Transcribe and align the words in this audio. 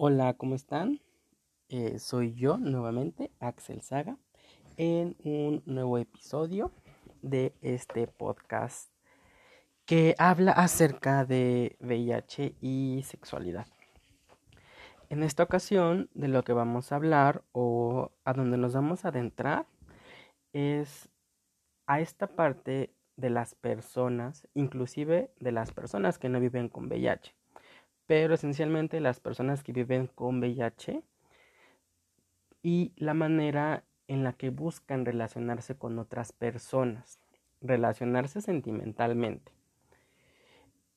Hola, 0.00 0.34
¿cómo 0.34 0.54
están? 0.54 1.00
Eh, 1.68 1.98
soy 1.98 2.32
yo 2.34 2.56
nuevamente, 2.56 3.32
Axel 3.40 3.80
Saga, 3.80 4.16
en 4.76 5.16
un 5.24 5.64
nuevo 5.66 5.98
episodio 5.98 6.70
de 7.20 7.52
este 7.62 8.06
podcast 8.06 8.92
que 9.86 10.14
habla 10.16 10.52
acerca 10.52 11.24
de 11.24 11.76
VIH 11.80 12.54
y 12.60 13.02
sexualidad. 13.06 13.66
En 15.08 15.24
esta 15.24 15.42
ocasión, 15.42 16.08
de 16.14 16.28
lo 16.28 16.44
que 16.44 16.52
vamos 16.52 16.92
a 16.92 16.94
hablar 16.94 17.42
o 17.50 18.12
a 18.24 18.34
donde 18.34 18.56
nos 18.56 18.74
vamos 18.74 19.04
a 19.04 19.08
adentrar 19.08 19.66
es 20.52 21.08
a 21.88 21.98
esta 21.98 22.28
parte 22.28 22.94
de 23.16 23.30
las 23.30 23.56
personas, 23.56 24.46
inclusive 24.54 25.32
de 25.40 25.50
las 25.50 25.72
personas 25.72 26.20
que 26.20 26.28
no 26.28 26.38
viven 26.38 26.68
con 26.68 26.86
VIH 26.86 27.37
pero 28.08 28.34
esencialmente 28.34 29.00
las 29.00 29.20
personas 29.20 29.62
que 29.62 29.72
viven 29.72 30.06
con 30.06 30.38
VIH 30.38 31.02
y 32.62 32.92
la 32.96 33.12
manera 33.12 33.84
en 34.08 34.24
la 34.24 34.32
que 34.32 34.48
buscan 34.48 35.04
relacionarse 35.04 35.76
con 35.76 35.98
otras 35.98 36.32
personas, 36.32 37.20
relacionarse 37.60 38.40
sentimentalmente. 38.40 39.52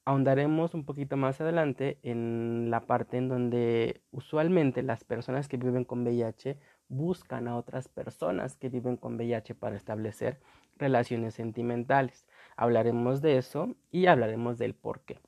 Ahondaremos 0.06 0.74
un 0.74 0.86
poquito 0.86 1.18
más 1.18 1.42
adelante 1.42 2.00
en 2.02 2.72
la 2.72 2.80
parte 2.88 3.18
en 3.18 3.28
donde 3.28 4.02
usualmente 4.12 4.82
las 4.82 5.04
personas 5.04 5.50
que 5.50 5.58
viven 5.58 5.84
con 5.84 6.04
VIH 6.04 6.58
buscan 6.88 7.50
a 7.50 7.58
otras 7.58 7.90
personas 7.90 8.56
que 8.56 8.70
viven 8.70 8.96
con 8.96 9.18
VIH 9.18 9.54
para 9.54 9.76
establecer 9.76 10.40
relaciones 10.78 11.34
sentimentales. 11.34 12.26
Hablaremos 12.56 13.22
de 13.22 13.38
eso 13.38 13.76
y 13.92 14.06
hablaremos 14.06 14.58
del 14.58 14.76
por 14.76 15.02
qué. 15.02 15.20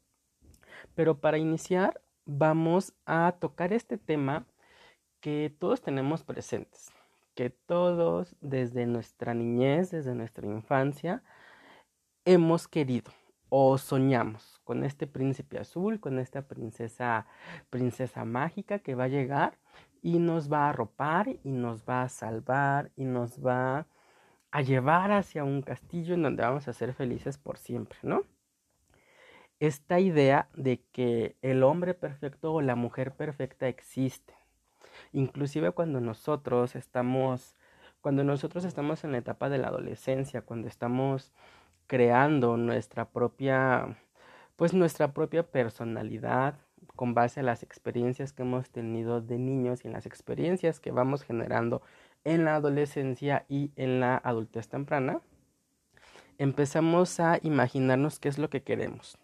Pero 0.96 1.20
para 1.20 1.38
iniciar 1.38 2.02
vamos 2.26 2.94
a 3.06 3.36
tocar 3.40 3.74
este 3.74 3.98
tema 3.98 4.46
que 5.20 5.54
todos 5.58 5.82
tenemos 5.82 6.24
presentes, 6.24 6.92
que 7.36 7.50
todos 7.50 8.36
desde 8.42 8.86
nuestra 8.86 9.34
niñez, 9.34 9.92
desde 9.92 10.16
nuestra 10.16 10.46
infancia, 10.48 11.24
hemos 12.26 12.68
querido 12.68 13.12
o 13.50 13.78
soñamos 13.78 14.60
con 14.64 14.84
este 14.84 15.06
príncipe 15.08 15.60
azul, 15.60 16.00
con 16.00 16.18
esta 16.20 16.42
princesa, 16.42 17.28
princesa 17.70 18.26
mágica 18.26 18.80
que 18.80 18.96
va 18.96 19.06
a 19.06 19.10
llegar 19.10 19.60
y 20.02 20.20
nos 20.20 20.52
va 20.52 20.66
a 20.66 20.70
arropar 20.70 21.38
y 21.44 21.52
nos 21.52 21.84
va 21.84 22.04
a 22.04 22.10
salvar 22.10 22.92
y 22.96 23.06
nos 23.06 23.46
va 23.46 23.88
a 24.52 24.62
llevar 24.62 25.12
hacia 25.12 25.44
un 25.44 25.62
castillo 25.62 26.16
en 26.16 26.24
donde 26.24 26.44
vamos 26.44 26.68
a 26.68 26.74
ser 26.74 26.94
felices 26.94 27.38
por 27.38 27.58
siempre, 27.58 27.98
¿no? 28.04 28.24
Esta 29.60 30.00
idea 30.00 30.50
de 30.56 30.82
que 30.92 31.36
el 31.42 31.64
hombre 31.64 31.94
perfecto 31.94 32.54
o 32.54 32.62
la 32.62 32.76
mujer 32.76 33.14
perfecta 33.14 33.68
existe. 33.68 34.34
Inclusive 35.12 35.72
cuando 35.72 36.02
nosotros 36.02 36.76
estamos 36.76 37.56
cuando 38.02 38.26
nosotros 38.26 38.66
estamos 38.66 39.06
en 39.06 39.14
la 39.14 39.20
etapa 39.20 39.48
de 39.48 39.58
la 39.58 39.70
adolescencia, 39.70 40.42
cuando 40.42 40.68
estamos 40.68 41.32
creando 41.88 42.58
nuestra 42.58 43.10
propia 43.10 43.98
pues 44.58 44.74
nuestra 44.74 45.14
propia 45.14 45.44
personalidad 45.44 46.56
con 46.96 47.14
base 47.14 47.40
a 47.40 47.44
las 47.44 47.64
experiencias 47.64 48.34
que 48.34 48.44
hemos 48.44 48.70
tenido 48.70 49.22
de 49.22 49.38
niños 49.38 49.84
y 49.84 49.88
en 49.88 49.94
las 49.94 50.06
experiencias 50.06 50.80
que 50.80 50.92
vamos 50.92 51.24
generando 51.24 51.82
en 52.26 52.46
la 52.46 52.56
adolescencia 52.56 53.46
y 53.50 53.72
en 53.76 54.00
la 54.00 54.18
adultez 54.18 54.68
temprana, 54.68 55.22
empezamos 56.38 57.20
a 57.20 57.40
imaginarnos 57.42 58.20
qué 58.20 58.30
es 58.30 58.38
lo 58.38 58.50
que 58.50 58.64
queremos 58.64 59.18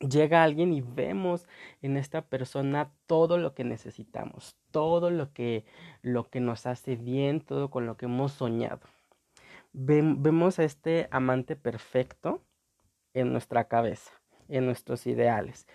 llega 0.00 0.42
alguien 0.42 0.72
y 0.72 0.80
vemos 0.80 1.46
en 1.82 1.96
esta 1.96 2.22
persona 2.22 2.92
todo 3.06 3.38
lo 3.38 3.54
que 3.54 3.64
necesitamos, 3.64 4.56
todo 4.70 5.10
lo 5.10 5.32
que, 5.32 5.64
lo 6.02 6.28
que 6.30 6.40
nos 6.40 6.66
hace 6.66 6.96
bien, 6.96 7.40
todo 7.40 7.70
con 7.70 7.86
lo 7.86 7.96
que 7.96 8.06
hemos 8.06 8.32
soñado. 8.32 8.80
vemos 9.72 10.58
a 10.58 10.64
este 10.64 11.08
amante 11.10 11.56
perfecto 11.56 12.42
en 13.14 13.32
nuestra 13.32 13.68
cabeza, 13.68 14.10
en 14.48 14.66
nuestros 14.66 15.06
ideales. 15.06 15.66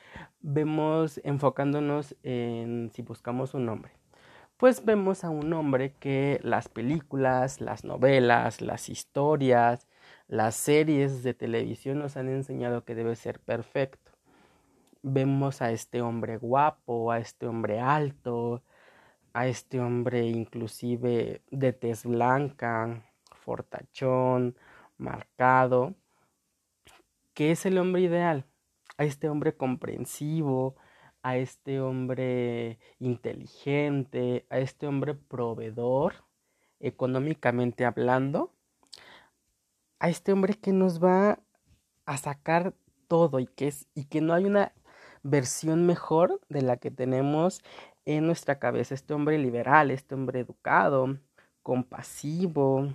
Vemos 0.42 1.20
enfocándonos 1.24 2.16
en 2.24 2.92
si 2.94 3.02
buscamos 3.02 3.54
un 3.54 3.70
hombre. 3.70 3.94
Pues 4.58 4.84
vemos 4.84 5.24
a 5.24 5.30
un 5.30 5.54
hombre 5.54 5.94
que 6.00 6.40
las 6.44 6.68
películas, 6.68 7.62
las 7.62 7.86
novelas, 7.86 8.60
las 8.60 8.90
historias, 8.90 9.88
las 10.28 10.56
series 10.56 11.24
de 11.24 11.34
televisión 11.34 12.00
nos 12.00 12.18
han 12.18 12.28
enseñado 12.28 12.84
que 12.84 12.94
debe 12.94 13.16
ser 13.16 13.40
perfecto 13.40 14.09
vemos 15.02 15.62
a 15.62 15.72
este 15.72 16.02
hombre 16.02 16.38
guapo, 16.38 17.12
a 17.12 17.20
este 17.20 17.48
hombre 17.48 17.80
alto, 17.80 18.64
a 19.34 19.48
este 19.48 19.80
hombre 19.80 20.28
inclusive 20.28 21.42
de 21.52 21.74
tez 21.74 22.06
blanca, 22.06 23.04
fortachón, 23.34 24.58
marcado, 24.98 25.96
que 27.34 27.52
es 27.52 27.66
el 27.66 27.78
hombre 27.78 28.02
ideal, 28.02 28.46
a 28.98 29.06
este 29.06 29.30
hombre 29.30 29.56
comprensivo, 29.56 30.76
a 31.22 31.38
este 31.38 31.80
hombre 31.80 32.80
inteligente, 33.00 34.46
a 34.50 34.60
este 34.60 34.88
hombre 34.88 35.14
proveedor, 35.16 36.26
económicamente 36.80 37.86
hablando, 37.86 38.54
a 40.00 40.10
este 40.10 40.32
hombre 40.32 40.56
que 40.56 40.72
nos 40.72 41.04
va 41.04 41.40
a 42.06 42.18
sacar 42.18 42.74
todo 43.08 43.40
y 43.40 43.48
que, 43.48 43.68
es, 43.68 43.88
y 43.96 44.06
que 44.06 44.22
no 44.22 44.34
hay 44.34 44.46
una 44.46 44.74
versión 45.24 45.86
mejor 45.86 46.40
de 46.50 46.62
la 46.62 46.78
que 46.78 46.92
tenemos 46.92 47.62
en 48.06 48.26
nuestra 48.26 48.60
cabeza. 48.60 48.96
Este 48.96 49.14
hombre 49.14 49.38
liberal, 49.38 49.92
este 49.92 50.16
hombre 50.16 50.40
educado, 50.40 51.18
compasivo, 51.64 52.94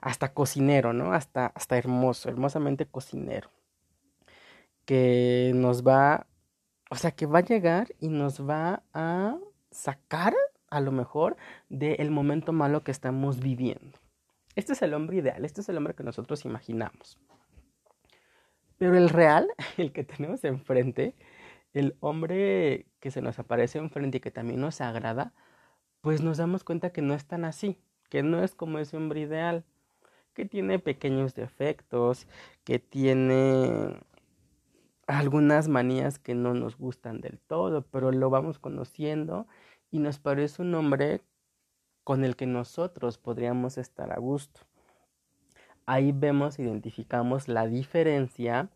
hasta 0.00 0.32
cocinero, 0.34 0.92
¿no? 0.92 1.12
Hasta, 1.12 1.46
hasta 1.46 1.78
hermoso, 1.78 2.28
hermosamente 2.28 2.86
cocinero. 2.86 3.50
Que 4.84 5.52
nos 5.54 5.86
va, 5.86 6.26
o 6.90 6.96
sea, 6.96 7.10
que 7.12 7.26
va 7.26 7.38
a 7.38 7.44
llegar 7.44 7.94
y 8.00 8.08
nos 8.08 8.46
va 8.48 8.82
a 8.92 9.36
sacar 9.70 10.34
a 10.68 10.80
lo 10.80 10.92
mejor 10.92 11.36
del 11.68 12.10
momento 12.10 12.52
malo 12.52 12.82
que 12.82 12.90
estamos 12.90 13.40
viviendo. 13.40 13.98
Este 14.56 14.72
es 14.74 14.82
el 14.82 14.94
hombre 14.94 15.16
ideal, 15.16 15.44
este 15.44 15.60
es 15.62 15.68
el 15.68 15.76
hombre 15.76 15.94
que 15.94 16.02
nosotros 16.02 16.44
imaginamos. 16.44 17.18
Pero 18.78 18.96
el 18.96 19.08
real, 19.08 19.48
el 19.76 19.92
que 19.92 20.04
tenemos 20.04 20.44
enfrente, 20.44 21.14
el 21.72 21.96
hombre 22.00 22.86
que 23.00 23.10
se 23.10 23.22
nos 23.22 23.38
aparece 23.38 23.78
enfrente 23.78 24.18
y 24.18 24.20
que 24.20 24.30
también 24.30 24.60
nos 24.60 24.80
agrada, 24.80 25.32
pues 26.00 26.22
nos 26.22 26.38
damos 26.38 26.64
cuenta 26.64 26.90
que 26.90 27.02
no 27.02 27.14
es 27.14 27.26
tan 27.26 27.44
así, 27.44 27.78
que 28.10 28.22
no 28.22 28.42
es 28.42 28.54
como 28.54 28.78
ese 28.78 28.96
hombre 28.96 29.20
ideal, 29.20 29.64
que 30.34 30.44
tiene 30.44 30.78
pequeños 30.78 31.34
defectos, 31.34 32.26
que 32.64 32.78
tiene 32.78 33.96
algunas 35.06 35.68
manías 35.68 36.18
que 36.18 36.34
no 36.34 36.54
nos 36.54 36.76
gustan 36.76 37.20
del 37.20 37.38
todo, 37.40 37.82
pero 37.82 38.10
lo 38.12 38.30
vamos 38.30 38.58
conociendo 38.58 39.46
y 39.90 39.98
nos 39.98 40.18
parece 40.18 40.62
un 40.62 40.74
hombre 40.74 41.22
con 42.04 42.24
el 42.24 42.36
que 42.36 42.46
nosotros 42.46 43.18
podríamos 43.18 43.78
estar 43.78 44.12
a 44.12 44.18
gusto 44.18 44.60
ahí 45.86 46.12
vemos, 46.12 46.58
identificamos 46.58 47.48
la 47.48 47.66
diferencia 47.66 48.68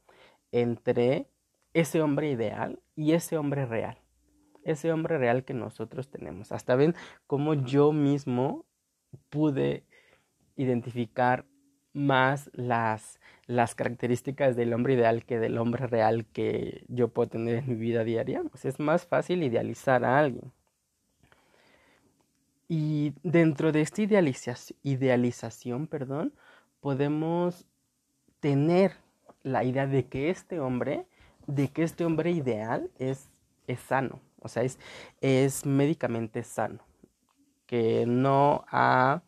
entre 0.52 1.26
ese 1.74 2.02
hombre 2.02 2.30
ideal 2.30 2.80
y 2.96 3.12
ese 3.12 3.38
hombre 3.38 3.66
real. 3.66 3.98
Ese 4.64 4.92
hombre 4.92 5.19
real 5.19 5.44
que 5.44 5.54
nosotros 5.54 6.10
tenemos. 6.10 6.52
Hasta 6.52 6.76
ven 6.76 6.94
cómo 7.26 7.54
yo 7.54 7.92
mismo 7.92 8.64
pude 9.30 9.84
identificar 10.56 11.46
más 11.92 12.50
las, 12.52 13.19
las 13.46 13.75
características 13.75 14.56
del 14.56 14.72
hombre 14.75 14.94
ideal 14.94 15.25
que 15.25 15.38
del 15.38 15.58
hombre 15.58 15.86
real 15.86 16.26
que 16.26 16.84
yo 16.88 17.08
puedo 17.08 17.30
tener 17.30 17.56
en 17.56 17.69
mi 17.69 17.75
vida 17.76 18.04
diaria. 18.04 18.42
Pues 18.50 18.64
es 18.64 18.78
más 18.78 19.06
fácil 19.06 19.42
idealizar 19.42 20.05
a 20.05 20.19
alguien. 20.19 20.52
Y 22.69 23.14
dentro 23.22 23.72
de 23.72 23.81
esta 23.81 24.02
idealización, 24.02 24.78
idealización 24.82 25.87
perdón, 25.87 26.34
podemos 26.80 27.66
tener 28.40 28.92
la 29.42 29.64
idea 29.64 29.86
de 29.86 30.06
que 30.06 30.30
este 30.30 30.60
hombre, 30.60 31.06
de 31.46 31.69
que 31.69 31.82
este 31.82 32.04
hombre 32.04 32.30
ideal 32.30 32.90
es, 32.98 33.30
es 33.66 33.80
sano, 33.80 34.20
o 34.40 34.48
sea, 34.48 34.62
es, 34.62 34.78
es 35.20 35.66
médicamente 35.66 36.42
sano, 36.44 36.80
que 37.66 38.04
no 38.06 38.64
ha 38.69 39.22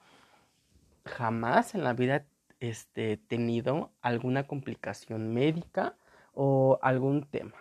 jamás 1.04 1.74
en 1.74 1.84
la 1.84 1.92
vida 1.92 2.26
este, 2.60 3.16
tenido 3.16 3.90
alguna 4.02 4.46
complicación 4.46 5.32
médica 5.32 5.96
o 6.34 6.78
algún 6.82 7.24
tema. 7.24 7.56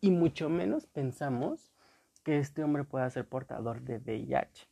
Y 0.00 0.10
mucho 0.10 0.48
menos 0.48 0.86
pensamos 0.86 1.72
que 2.22 2.38
este 2.38 2.62
hombre 2.62 2.84
pueda 2.84 3.08
ser 3.10 3.26
portador 3.26 3.82
de 3.82 3.98
VIH. 3.98 4.68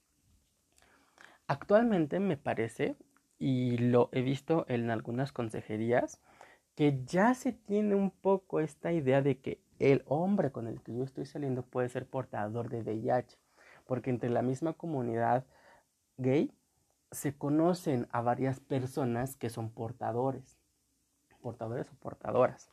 Actualmente 1.46 2.20
me 2.20 2.37
parece 2.37 2.94
y 3.40 3.78
lo 3.78 4.10
he 4.12 4.20
visto 4.20 4.66
en 4.69 4.90
algunas 4.90 5.32
consejerías, 5.32 6.20
que 6.76 7.02
ya 7.04 7.34
se 7.34 7.52
tiene 7.52 7.96
un 7.96 8.10
poco 8.10 8.60
esta 8.60 8.92
idea 8.92 9.22
de 9.22 9.38
que 9.40 9.60
el 9.81 10.04
hombre 10.06 10.52
con 10.52 10.69
el 10.69 10.81
que 10.82 10.94
yo 10.94 11.02
estoy 11.02 11.25
saliendo 11.25 11.62
puede 11.62 11.88
ser 11.88 12.06
portador 12.06 12.69
de 12.69 12.82
VIH, 12.82 13.38
porque 13.87 14.10
entre 14.10 14.28
la 14.28 14.42
misma 14.42 14.75
comunidad 14.75 15.46
gay 16.19 16.52
se 17.10 17.37
conocen 17.37 18.06
a 18.12 18.20
varias 18.20 18.60
personas 18.60 19.37
que 19.37 19.48
son 19.48 19.70
portadores, 19.70 20.58
portadores 21.40 21.90
o 21.90 21.94
portadoras. 21.96 22.70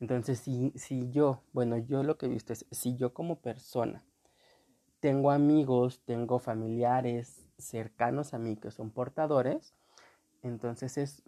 Entonces, 0.00 0.38
si, 0.40 0.72
si 0.76 1.10
yo, 1.10 1.42
bueno, 1.52 1.76
yo 1.76 2.02
lo 2.02 2.16
que 2.16 2.26
he 2.26 2.30
visto 2.30 2.54
es, 2.54 2.66
si 2.70 2.96
yo 2.96 3.12
como 3.12 3.36
persona 3.36 4.02
tengo 5.00 5.30
amigos, 5.30 6.00
tengo 6.04 6.38
familiares 6.38 7.46
cercanos 7.58 8.34
a 8.34 8.38
mí 8.38 8.56
que 8.56 8.70
son 8.70 8.90
portadores, 8.90 9.74
entonces 10.42 10.98
es 10.98 11.22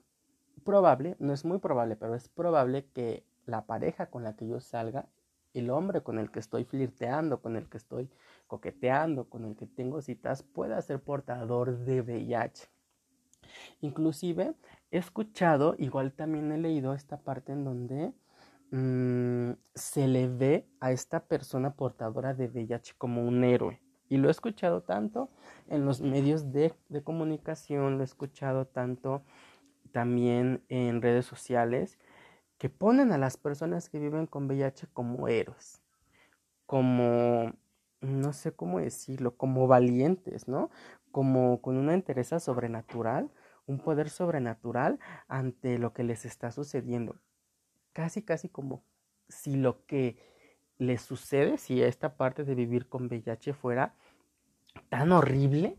probable, 0.65 1.17
no 1.19 1.33
es 1.33 1.45
muy 1.45 1.59
probable, 1.59 1.97
pero 1.97 2.15
es 2.15 2.29
probable 2.29 2.87
que 2.93 3.25
la 3.47 3.67
pareja 3.67 4.07
con 4.07 4.25
la 4.25 4.37
que 4.37 4.47
yo 4.47 4.61
salga, 4.61 5.09
el 5.55 5.71
hombre 5.71 6.03
con 6.03 6.19
el 6.19 6.31
que 6.31 6.41
estoy 6.41 6.65
flirteando, 6.65 7.41
con 7.41 7.57
el 7.57 7.69
que 7.69 7.79
estoy 7.79 8.11
coqueteando, 8.47 9.29
con 9.29 9.45
el 9.45 9.57
que 9.57 9.67
tengo 9.67 10.01
citas, 10.03 10.43
pueda 10.43 10.81
ser 10.83 11.01
portador 11.01 11.79
de 11.79 12.03
VIH. 12.03 12.69
Inclusive 13.81 14.55
he 14.91 14.99
escuchado, 14.99 15.75
igual 15.79 16.13
también 16.13 16.53
he 16.53 16.59
leído 16.59 16.93
esta 16.93 17.19
parte 17.19 17.53
en 17.53 17.65
donde 17.65 18.13
mm, 18.71 19.53
se 19.75 20.07
le 20.07 20.29
ve 20.29 20.69
a 20.81 20.93
esta 20.93 21.21
persona 21.21 21.75
portadora 21.75 22.35
de 22.35 22.49
VIH 22.49 22.95
como 22.99 23.27
un 23.27 23.45
héroe. 23.45 23.81
Y 24.09 24.17
lo 24.17 24.29
he 24.29 24.31
escuchado 24.31 24.83
tanto 24.83 25.31
en 25.69 25.85
los 25.85 26.01
medios 26.01 26.53
de, 26.53 26.75
de 26.89 27.03
comunicación, 27.03 27.97
lo 27.97 28.03
he 28.03 28.05
escuchado 28.05 28.67
tanto 28.67 29.23
también 29.93 30.63
en 30.69 31.03
redes 31.03 31.27
sociales 31.27 31.99
que 32.59 32.69
ponen 32.69 33.13
a 33.13 33.19
las 33.19 33.37
personas 33.37 33.89
que 33.89 33.99
viven 33.99 34.27
con 34.27 34.47
VIH 34.47 34.89
como 34.93 35.29
héroes, 35.29 35.81
como, 36.67 37.53
no 38.01 38.33
sé 38.33 38.53
cómo 38.53 38.81
decirlo, 38.81 39.37
como 39.37 39.67
valientes, 39.69 40.49
¿no? 40.49 40.71
Como 41.13 41.63
con 41.63 41.77
una 41.77 41.95
entereza 41.95 42.41
sobrenatural, 42.41 43.31
un 43.67 43.79
poder 43.79 44.11
sobrenatural 44.11 44.99
ante 45.29 45.79
lo 45.79 45.93
que 45.93 46.03
les 46.03 46.25
está 46.25 46.51
sucediendo. 46.51 47.17
Casi, 47.93 48.23
casi 48.23 48.49
como 48.49 48.83
si 49.29 49.57
lo 49.57 49.85
que 49.87 50.17
les 50.79 51.03
sucede, 51.03 51.59
si 51.59 51.83
esta 51.83 52.17
parte 52.17 52.45
de 52.45 52.55
vivir 52.55 52.89
con 52.89 53.07
VIH 53.07 53.53
fuera 53.53 53.95
tan 54.89 55.13
horrible, 55.13 55.79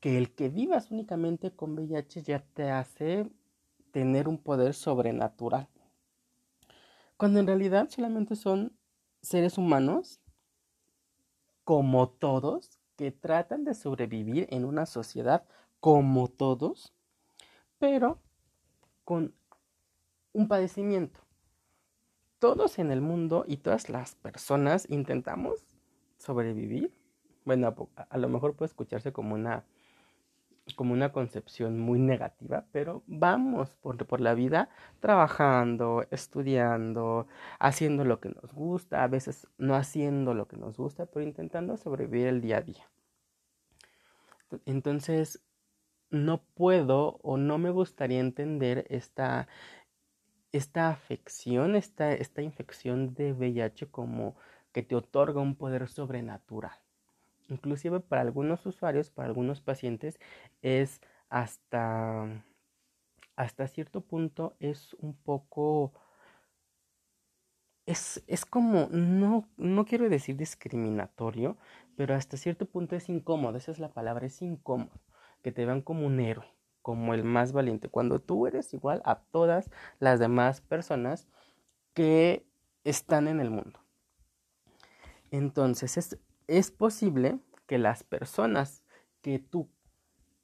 que 0.00 0.18
el 0.18 0.34
que 0.34 0.48
vivas 0.48 0.90
únicamente 0.90 1.50
con 1.50 1.74
VIH 1.74 2.22
ya 2.22 2.40
te 2.40 2.70
hace 2.70 3.30
tener 3.90 4.28
un 4.28 4.38
poder 4.38 4.74
sobrenatural. 4.74 5.68
Cuando 7.16 7.40
en 7.40 7.46
realidad 7.46 7.88
solamente 7.90 8.36
son 8.36 8.72
seres 9.22 9.58
humanos, 9.58 10.20
como 11.64 12.08
todos, 12.08 12.78
que 12.96 13.12
tratan 13.12 13.64
de 13.64 13.74
sobrevivir 13.74 14.46
en 14.50 14.64
una 14.64 14.86
sociedad 14.86 15.44
como 15.80 16.28
todos, 16.28 16.92
pero 17.78 18.20
con 19.04 19.34
un 20.32 20.48
padecimiento. 20.48 21.20
Todos 22.38 22.78
en 22.78 22.90
el 22.90 23.00
mundo 23.00 23.44
y 23.46 23.58
todas 23.58 23.88
las 23.88 24.14
personas 24.14 24.88
intentamos 24.90 25.64
sobrevivir. 26.18 26.97
Bueno, 27.48 27.74
a, 27.96 28.18
lo 28.18 28.28
mejor 28.28 28.56
puede 28.56 28.66
escucharse 28.66 29.10
como 29.10 29.34
una 29.34 29.64
como 30.76 30.92
una 30.92 31.12
concepción 31.12 31.80
muy 31.80 31.98
negativa, 31.98 32.66
pero 32.72 33.02
vamos 33.06 33.74
por, 33.76 33.96
por, 34.06 34.20
la 34.20 34.34
vida 34.34 34.68
trabajando, 35.00 36.04
estudiando, 36.10 37.26
haciendo 37.58 38.04
lo 38.04 38.20
que 38.20 38.28
nos 38.28 38.52
gusta, 38.52 39.02
a 39.02 39.08
veces 39.08 39.48
no 39.56 39.76
haciendo 39.76 40.34
lo 40.34 40.46
que 40.46 40.58
nos 40.58 40.76
gusta, 40.76 41.06
pero 41.06 41.24
intentando 41.24 41.78
sobrevivir 41.78 42.26
el 42.26 42.42
día 42.42 42.58
a 42.58 42.60
día. 42.60 42.90
Entonces, 44.66 45.40
no 46.10 46.42
puedo 46.54 47.18
o 47.22 47.38
no 47.38 47.56
me 47.56 47.70
gustaría 47.70 48.20
entender 48.20 48.84
esta, 48.90 49.48
esta 50.52 50.90
afección, 50.90 51.76
esta, 51.76 52.12
esta 52.12 52.42
infección 52.42 53.14
de 53.14 53.32
VIH 53.32 53.86
como 53.86 54.36
que 54.72 54.82
te 54.82 54.94
otorga 54.94 55.40
un 55.40 55.54
poder 55.54 55.88
sobrenatural. 55.88 56.78
Inclusive 57.48 58.00
para 58.00 58.22
algunos 58.22 58.64
usuarios, 58.66 59.10
para 59.10 59.28
algunos 59.28 59.60
pacientes, 59.60 60.20
es 60.62 61.00
hasta, 61.28 62.44
hasta 63.36 63.68
cierto 63.68 64.02
punto 64.02 64.56
es 64.60 64.94
un 64.94 65.14
poco... 65.14 65.92
Es, 67.86 68.22
es 68.26 68.44
como, 68.44 68.88
no, 68.90 69.48
no 69.56 69.86
quiero 69.86 70.10
decir 70.10 70.36
discriminatorio, 70.36 71.56
pero 71.96 72.14
hasta 72.14 72.36
cierto 72.36 72.66
punto 72.66 72.96
es 72.96 73.08
incómodo, 73.08 73.56
esa 73.56 73.70
es 73.72 73.78
la 73.78 73.88
palabra, 73.88 74.26
es 74.26 74.42
incómodo, 74.42 75.00
que 75.42 75.52
te 75.52 75.64
vean 75.64 75.80
como 75.80 76.06
un 76.06 76.20
héroe, 76.20 76.46
como 76.82 77.14
el 77.14 77.24
más 77.24 77.52
valiente, 77.52 77.88
cuando 77.88 78.20
tú 78.20 78.46
eres 78.46 78.74
igual 78.74 79.00
a 79.06 79.20
todas 79.20 79.70
las 80.00 80.20
demás 80.20 80.60
personas 80.60 81.28
que 81.94 82.46
están 82.84 83.26
en 83.26 83.40
el 83.40 83.50
mundo. 83.50 83.80
Entonces, 85.30 85.96
es, 85.96 86.18
es 86.48 86.70
posible 86.70 87.38
que 87.66 87.78
las 87.78 88.02
personas 88.02 88.82
que 89.20 89.38
tú, 89.38 89.68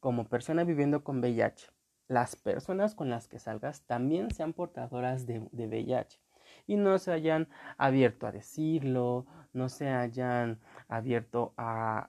como 0.01 0.29
persona 0.29 0.63
viviendo 0.63 1.03
con 1.03 1.21
VIH, 1.21 1.71
las 2.07 2.37
personas 2.37 2.95
con 2.95 3.09
las 3.09 3.27
que 3.27 3.39
salgas 3.39 3.81
también 3.87 4.31
sean 4.31 4.53
portadoras 4.53 5.27
de, 5.27 5.41
VIH 5.41 6.21
y 6.67 6.77
no 6.77 6.99
se 6.99 7.13
hayan 7.13 7.49
abierto 7.79 8.27
a 8.27 8.33
decirlo, 8.33 9.27
no 9.55 9.71
se 9.71 9.89
hayan 9.89 10.61
abierto 10.89 11.55
a, 11.57 12.09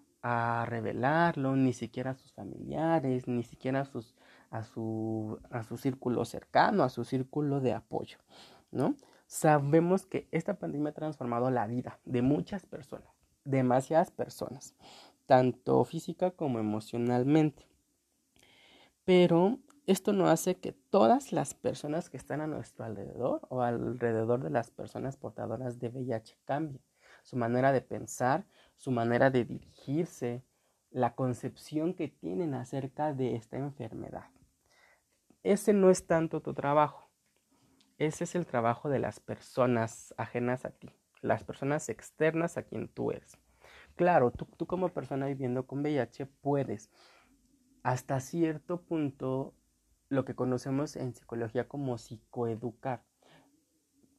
revelarlo, 0.66 1.56
ni 1.56 1.72
siquiera 1.72 2.12
a 2.12 2.16
sus 2.16 2.34
familiares, 2.34 3.28
ni 3.28 3.44
siquiera 3.44 3.82
a, 3.82 4.58
a, 4.58 4.64
su, 4.64 5.40
a 5.52 5.62
su 5.62 5.78
círculo 5.78 6.26
cercano, 6.26 6.82
a 6.84 6.90
su 6.90 7.04
círculo 7.06 7.62
de 7.62 7.74
apoyo, 7.74 8.18
¿no? 8.72 8.96
Sabemos 9.28 10.08
que 10.08 10.28
esta 10.32 10.58
pandemia 10.58 10.90
ha 10.90 10.94
transformado 10.94 11.52
la 11.52 11.68
vida 11.68 12.00
de 12.06 12.24
muchas 12.24 12.66
personas 12.66 13.15
demasiadas 13.46 14.12
personas, 14.12 14.76
tanto 15.26 15.84
física 15.86 16.32
como 16.32 16.60
emocionalmente. 16.60 17.70
Pero 19.06 19.60
esto 19.86 20.14
no 20.14 20.28
hace 20.28 20.56
que 20.56 20.74
todas 20.74 21.32
las 21.32 21.54
personas 21.54 22.10
que 22.10 22.18
están 22.18 22.42
a 22.42 22.48
nuestro 22.48 22.84
alrededor 22.84 23.42
o 23.50 23.62
alrededor 23.62 24.44
de 24.44 24.50
las 24.50 24.72
personas 24.72 25.16
portadoras 25.16 25.80
de 25.80 25.90
VIH 25.90 26.40
cambien. 26.44 26.82
Su 27.24 27.38
manera 27.38 27.72
de 27.72 27.82
pensar, 27.82 28.46
su 28.76 28.92
manera 28.92 29.30
de 29.30 29.46
dirigirse, 29.46 30.44
la 30.92 31.16
concepción 31.16 31.94
que 31.94 32.08
tienen 32.08 32.54
acerca 32.54 33.14
de 33.14 33.36
esta 33.36 33.58
enfermedad. 33.58 34.30
Ese 35.44 35.74
no 35.74 35.92
es 35.92 36.08
tanto 36.08 36.42
tu 36.42 36.54
trabajo. 36.54 37.10
Ese 37.98 38.24
es 38.24 38.36
el 38.36 38.46
trabajo 38.46 38.90
de 38.90 39.00
las 39.00 39.20
personas 39.20 40.14
ajenas 40.18 40.66
a 40.66 40.72
ti 40.72 40.90
las 41.26 41.44
personas 41.44 41.90
externas 41.90 42.58
a 42.58 42.64
quien 42.64 42.88
tú 42.88 43.12
eres. 43.12 43.38
Claro, 43.96 44.32
tú, 44.32 44.46
tú 44.58 44.68
como 44.68 44.90
persona 44.90 45.26
viviendo 45.26 45.66
con 45.66 45.80
VIH 45.80 46.26
puedes 46.26 46.90
hasta 47.84 48.20
cierto 48.20 48.82
punto 48.82 49.54
lo 50.10 50.26
que 50.26 50.36
conocemos 50.36 50.96
en 50.96 51.14
psicología 51.14 51.68
como 51.68 51.98
psicoeducar. 51.98 53.04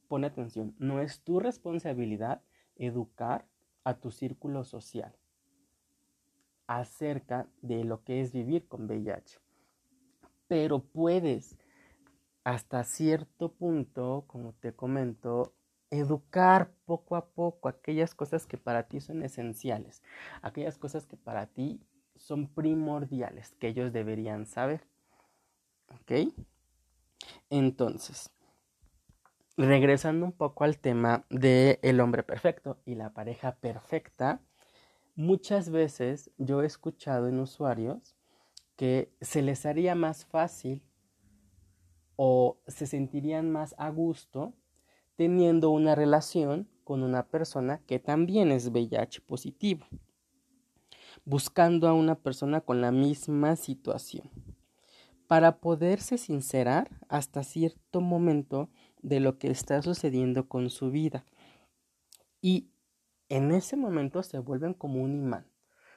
Pon 0.07 0.25
atención, 0.25 0.75
no 0.79 1.01
es 1.01 1.21
tu 1.21 1.39
responsabilidad 1.39 2.41
educar 2.75 3.47
a 3.83 3.95
tu 3.95 4.11
círculo 4.11 4.63
social 4.63 5.15
acerca 6.67 7.47
de 7.61 7.83
lo 7.83 8.03
que 8.03 8.21
es 8.21 8.33
vivir 8.33 8.67
con 8.67 8.85
VIH. 8.85 9.39
Pero 10.47 10.79
puedes 10.79 11.57
hasta 12.43 12.83
cierto 12.83 13.53
punto, 13.53 14.25
como 14.27 14.53
te 14.53 14.73
comento, 14.73 15.56
educar 15.89 16.71
poco 16.85 17.15
a 17.15 17.27
poco 17.29 17.69
aquellas 17.69 18.13
cosas 18.13 18.45
que 18.45 18.57
para 18.57 18.87
ti 18.87 18.99
son 18.99 19.23
esenciales, 19.23 20.03
aquellas 20.41 20.77
cosas 20.77 21.05
que 21.05 21.17
para 21.17 21.47
ti 21.47 21.81
son 22.15 22.47
primordiales, 22.47 23.51
que 23.59 23.67
ellos 23.67 23.93
deberían 23.93 24.45
saber. 24.45 24.87
¿Ok? 25.89 26.33
Entonces, 27.49 28.31
regresando 29.55 30.25
un 30.25 30.31
poco 30.31 30.63
al 30.63 30.77
tema 30.77 31.25
de 31.29 31.79
el 31.81 31.99
hombre 31.99 32.23
perfecto 32.23 32.79
y 32.85 32.95
la 32.95 33.13
pareja 33.13 33.55
perfecta, 33.55 34.41
muchas 35.15 35.69
veces 35.69 36.31
yo 36.37 36.61
he 36.61 36.65
escuchado 36.65 37.27
en 37.27 37.39
usuarios 37.39 38.15
que 38.75 39.11
se 39.21 39.41
les 39.41 39.65
haría 39.65 39.95
más 39.95 40.25
fácil 40.25 40.83
o 42.15 42.59
se 42.67 42.85
sentirían 42.85 43.51
más 43.51 43.73
a 43.77 43.89
gusto 43.89 44.53
teniendo 45.17 45.71
una 45.71 45.95
relación 45.95 46.69
con 46.85 47.03
una 47.03 47.27
persona 47.27 47.81
que 47.85 47.99
también 47.99 48.51
es 48.51 48.69
VIH 48.69 49.21
positivo, 49.21 49.85
buscando 51.25 51.89
a 51.89 51.93
una 51.93 52.15
persona 52.15 52.61
con 52.61 52.79
la 52.79 52.91
misma 52.91 53.57
situación, 53.57 54.29
para 55.27 55.57
poderse 55.59 56.17
sincerar 56.17 56.89
hasta 57.09 57.43
cierto 57.43 57.99
momento 57.99 58.69
de 59.01 59.19
lo 59.19 59.37
que 59.37 59.49
está 59.49 59.81
sucediendo 59.81 60.47
con 60.47 60.69
su 60.69 60.89
vida, 60.91 61.25
Y 62.39 62.69
en 63.29 63.51
ese 63.51 63.75
momento 63.75 64.21
se 64.23 64.37
vuelven 64.39 64.73
como 64.73 65.01
un 65.01 65.15
imán, 65.15 65.47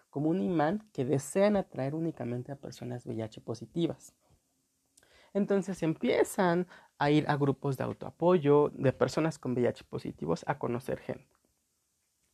como 0.09 0.31
un 0.31 0.41
imán 0.41 0.89
que 0.93 1.05
desean 1.05 1.57
atraer 1.57 1.95
únicamente 1.95 2.51
a 2.51 2.57
personas 2.57 3.07
VIH 3.07 3.43
positivas. 3.43 4.15
Entonces 5.33 5.83
empiezan 5.83 6.67
a 7.01 7.11
ir 7.11 7.25
a 7.29 7.37
grupos 7.37 7.79
de 7.79 7.85
autoapoyo 7.85 8.71
de 8.75 8.93
personas 8.93 9.39
con 9.39 9.55
VIH 9.55 9.85
positivos 9.85 10.45
a 10.47 10.59
conocer 10.59 11.01
gente. 11.01 11.27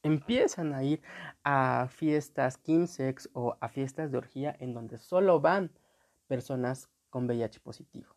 Empiezan 0.03 0.75
a 0.75 0.83
ir 0.83 1.01
a 1.45 1.87
fiestas 1.89 2.59
quincex 2.59 3.31
o 3.33 3.57
a 3.61 3.69
fiestas 3.69 4.11
de 4.11 4.19
orgía 4.19 4.57
en 4.59 4.75
donde 4.75 4.99
solo 4.99 5.41
van 5.41 5.71
personas 6.27 6.89
con 7.11 7.27
VIH 7.27 7.61
positivo. 7.61 8.09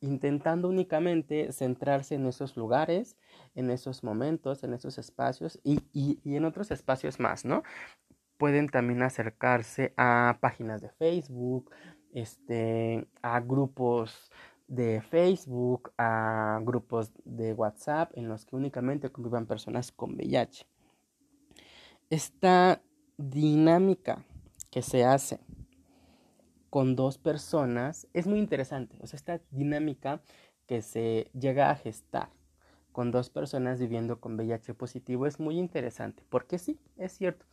Intentando 0.00 0.68
únicamente 0.68 1.50
centrarse 1.50 2.14
en 2.14 2.26
esos 2.26 2.56
lugares, 2.56 3.16
en 3.56 3.70
esos 3.70 4.04
momentos, 4.04 4.62
en 4.62 4.72
esos 4.72 4.98
espacios 4.98 5.60
y, 5.64 5.80
y 5.92 6.36
en 6.36 6.44
otros 6.44 6.70
espacios 6.70 7.18
más, 7.18 7.44
¿no? 7.44 7.64
Pueden 8.36 8.68
también 8.68 9.02
acercarse 9.02 9.94
a 9.96 10.38
páginas 10.40 10.80
de 10.80 10.90
Facebook, 10.90 11.70
este, 12.12 13.08
a 13.22 13.40
grupos 13.40 14.30
de 14.72 15.02
Facebook, 15.02 15.92
a 15.98 16.58
grupos 16.64 17.12
de 17.26 17.52
WhatsApp 17.52 18.10
en 18.14 18.26
los 18.26 18.46
que 18.46 18.56
únicamente 18.56 19.12
convivan 19.12 19.44
personas 19.44 19.92
con 19.92 20.14
VIH. 20.14 20.66
Esta 22.08 22.80
dinámica 23.18 24.24
que 24.70 24.80
se 24.80 25.04
hace 25.04 25.40
con 26.70 26.96
dos 26.96 27.18
personas 27.18 28.08
es 28.14 28.26
muy 28.26 28.38
interesante. 28.38 28.96
O 29.02 29.06
sea, 29.06 29.18
esta 29.18 29.42
dinámica 29.50 30.22
que 30.66 30.80
se 30.80 31.30
llega 31.38 31.70
a 31.70 31.76
gestar 31.76 32.30
con 32.92 33.10
dos 33.10 33.28
personas 33.28 33.78
viviendo 33.78 34.20
con 34.20 34.36
VIH 34.36 34.72
positivo 34.72 35.26
es 35.26 35.38
muy 35.38 35.58
interesante. 35.58 36.24
Porque 36.30 36.58
sí, 36.58 36.80
es 36.96 37.12
cierto. 37.12 37.44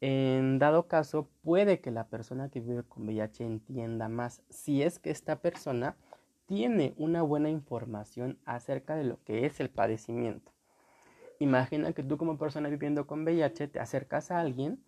En 0.00 0.60
dado 0.60 0.86
caso, 0.86 1.28
puede 1.42 1.80
que 1.80 1.90
la 1.90 2.06
persona 2.06 2.50
que 2.50 2.60
vive 2.60 2.84
con 2.84 3.02
VIH 3.04 3.44
entienda 3.44 4.08
más 4.08 4.42
si 4.48 4.84
es 4.84 5.00
que 5.00 5.10
esta 5.10 5.40
persona 5.40 5.96
tiene 6.46 6.94
una 6.96 7.22
buena 7.22 7.50
información 7.50 8.38
acerca 8.44 8.96
de 8.96 9.04
lo 9.04 9.22
que 9.24 9.46
es 9.46 9.60
el 9.60 9.70
padecimiento. 9.70 10.52
Imagina 11.38 11.92
que 11.92 12.02
tú 12.02 12.16
como 12.16 12.38
persona 12.38 12.68
viviendo 12.68 13.06
con 13.06 13.24
VIH 13.24 13.68
te 13.68 13.80
acercas 13.80 14.30
a 14.30 14.40
alguien 14.40 14.82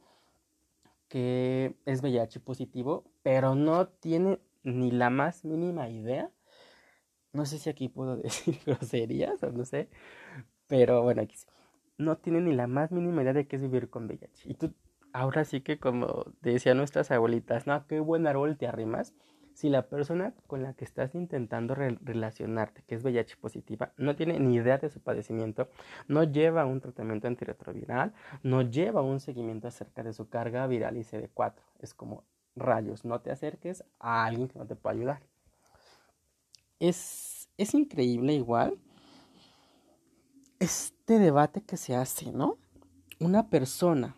que 1.09 1.75
es 1.85 2.03
VIH 2.03 2.41
positivo, 2.41 3.05
pero 3.23 3.55
no 3.55 3.89
tiene 3.89 4.41
ni 4.63 4.91
la 4.91 5.11
más 5.11 5.45
mínima 5.45 5.89
idea. 5.89 6.31
No 7.33 7.47
sé 7.47 7.59
si 7.59 7.71
aquí 7.71 7.89
puedo 7.89 8.17
decir 8.23 8.59
groserías 8.65 9.43
o 9.43 9.51
no 9.53 9.65
sé, 9.65 9.89
pero 10.67 11.03
bueno, 11.03 11.23
aquí. 11.23 11.37
No 11.97 12.17
tiene 12.17 12.41
ni 12.41 12.55
la 12.55 12.69
más 12.69 12.93
mínima 12.93 13.23
idea 13.23 13.33
de 13.33 13.49
qué 13.49 13.57
es 13.57 13.63
vivir 13.63 13.91
con 13.91 14.07
VIH. 14.07 14.49
Y 14.49 14.55
tú 14.55 14.73
ahora 15.13 15.45
sí 15.45 15.61
que 15.63 15.79
como 15.79 16.27
decían 16.43 16.77
nuestras 16.77 17.11
abuelitas, 17.11 17.67
no, 17.67 17.87
qué 17.87 18.01
buen 18.01 18.27
árbol 18.27 18.57
te 18.57 18.67
arrimas. 18.67 19.15
Si 19.59 19.69
la 19.69 19.89
persona 19.89 20.35
con 20.47 20.63
la 20.63 20.75
que 20.75 20.85
estás 20.85 21.17
intentando 21.17 21.75
relacionarte, 21.75 22.85
que 22.87 22.95
es 22.95 23.03
VIH 23.03 23.39
positiva, 23.39 23.93
no 23.97 24.15
tiene 24.15 24.39
ni 24.39 24.55
idea 24.55 24.79
de 24.79 24.89
su 24.89 25.01
padecimiento, 25.01 25.69
no 26.07 26.23
lleva 26.23 26.65
un 26.65 26.81
tratamiento 26.81 27.27
antirretroviral, 27.27 28.15
no 28.45 28.63
lleva 28.63 29.03
un 29.03 29.19
seguimiento 29.19 29.67
acerca 29.67 30.05
de 30.05 30.13
su 30.13 30.29
carga 30.29 30.65
viral 30.69 30.97
y 30.97 31.01
CD4, 31.01 31.55
es 31.81 31.93
como 31.93 32.23
rayos, 32.55 33.05
no 33.05 33.21
te 33.21 33.33
acerques 33.33 33.83
a 33.99 34.27
alguien 34.27 34.47
que 34.47 34.61
no 34.61 34.67
te 34.69 34.77
pueda 34.77 34.95
ayudar. 34.95 35.23
Es, 36.79 37.49
es 37.57 37.75
increíble 37.75 38.35
igual 38.35 38.79
este 40.61 41.19
debate 41.19 41.63
que 41.63 41.77
se 41.77 41.97
hace, 41.97 42.31
¿no? 42.31 42.59
Una 43.19 43.51
persona 43.51 44.15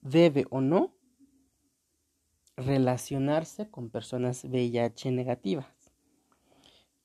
debe 0.00 0.46
o 0.50 0.60
no 0.60 0.93
relacionarse 2.56 3.70
con 3.70 3.90
personas 3.90 4.44
VIH 4.44 5.10
negativas. 5.10 5.66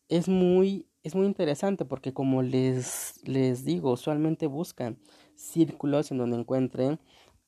Es 0.07 0.27
muy, 0.27 0.87
es 1.03 1.15
muy 1.15 1.25
interesante 1.25 1.85
porque 1.85 2.13
como 2.13 2.41
les, 2.41 3.21
les 3.27 3.63
digo, 3.63 3.91
usualmente 3.91 4.47
buscan 4.47 4.97
círculos 5.35 6.11
en 6.11 6.17
donde 6.17 6.37
encuentren 6.37 6.99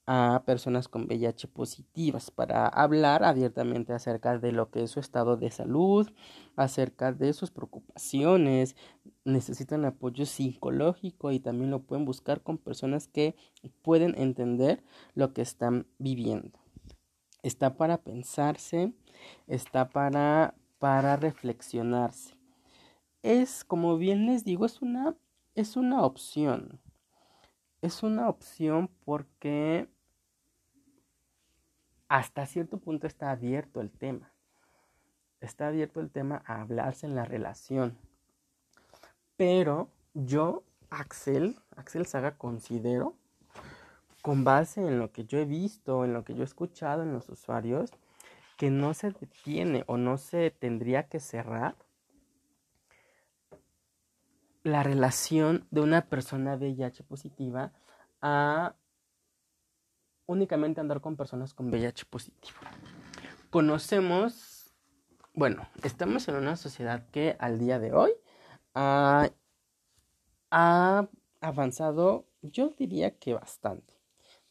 a 0.07 0.43
personas 0.45 0.87
con 0.87 1.03
VIH 1.05 1.47
positivas 1.47 2.31
para 2.31 2.67
hablar 2.67 3.23
abiertamente 3.23 3.93
acerca 3.93 4.37
de 4.37 4.51
lo 4.51 4.69
que 4.71 4.83
es 4.83 4.91
su 4.91 4.99
estado 4.99 5.37
de 5.37 5.51
salud, 5.51 6.09
acerca 6.55 7.13
de 7.13 7.33
sus 7.33 7.51
preocupaciones, 7.51 8.75
necesitan 9.25 9.85
apoyo 9.85 10.25
psicológico 10.25 11.31
y 11.31 11.39
también 11.39 11.71
lo 11.71 11.83
pueden 11.83 12.05
buscar 12.05 12.41
con 12.41 12.57
personas 12.57 13.07
que 13.07 13.35
pueden 13.83 14.15
entender 14.17 14.83
lo 15.13 15.33
que 15.33 15.43
están 15.43 15.87
viviendo. 15.99 16.60
Está 17.43 17.75
para 17.77 17.97
pensarse, 17.97 18.93
está 19.47 19.89
para, 19.89 20.55
para 20.79 21.15
reflexionarse. 21.15 22.35
Es, 23.23 23.63
como 23.63 23.97
bien 23.97 24.25
les 24.25 24.43
digo, 24.43 24.65
es 24.65 24.81
una, 24.81 25.15
es 25.55 25.75
una 25.75 26.03
opción 26.03 26.79
es 27.81 28.03
una 28.03 28.29
opción 28.29 28.89
porque 29.05 29.89
hasta 32.07 32.45
cierto 32.45 32.77
punto 32.77 33.07
está 33.07 33.31
abierto 33.31 33.81
el 33.81 33.91
tema. 33.91 34.31
Está 35.39 35.67
abierto 35.67 35.99
el 35.99 36.11
tema 36.11 36.43
a 36.45 36.61
hablarse 36.61 37.07
en 37.07 37.15
la 37.15 37.25
relación. 37.25 37.97
Pero 39.35 39.89
yo, 40.13 40.63
Axel, 40.91 41.57
Axel 41.75 42.05
Saga, 42.05 42.37
considero, 42.37 43.15
con 44.21 44.43
base 44.43 44.81
en 44.81 44.99
lo 44.99 45.11
que 45.11 45.25
yo 45.25 45.39
he 45.39 45.45
visto, 45.45 46.05
en 46.05 46.13
lo 46.13 46.23
que 46.23 46.33
yo 46.33 46.41
he 46.41 46.45
escuchado 46.45 47.03
en 47.03 47.13
los 47.13 47.29
usuarios, 47.29 47.91
que 48.57 48.69
no 48.69 48.93
se 48.93 49.11
detiene 49.11 49.83
o 49.87 49.97
no 49.97 50.17
se 50.17 50.51
tendría 50.51 51.07
que 51.07 51.19
cerrar 51.19 51.75
la 54.63 54.83
relación 54.83 55.65
de 55.71 55.81
una 55.81 56.05
persona 56.05 56.55
VIH 56.55 57.03
positiva 57.03 57.71
a 58.21 58.75
únicamente 60.27 60.79
andar 60.79 61.01
con 61.01 61.17
personas 61.17 61.53
con 61.53 61.69
VIH 61.69 62.05
positivo. 62.05 62.59
Conocemos, 63.49 64.73
bueno, 65.33 65.67
estamos 65.83 66.27
en 66.27 66.35
una 66.35 66.55
sociedad 66.55 67.09
que 67.09 67.35
al 67.39 67.59
día 67.59 67.79
de 67.79 67.93
hoy 67.93 68.11
ha, 68.75 69.29
ha 70.51 71.09
avanzado, 71.41 72.27
yo 72.41 72.69
diría 72.77 73.17
que 73.17 73.33
bastante, 73.33 74.00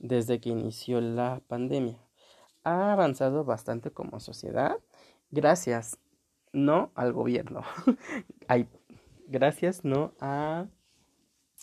desde 0.00 0.40
que 0.40 0.48
inició 0.48 1.00
la 1.00 1.40
pandemia. 1.46 1.98
Ha 2.64 2.92
avanzado 2.92 3.44
bastante 3.44 3.90
como 3.90 4.18
sociedad, 4.18 4.78
gracias 5.30 5.98
no 6.52 6.90
al 6.94 7.12
gobierno, 7.12 7.62
gracias 9.28 9.84
no 9.84 10.12
a, 10.20 10.66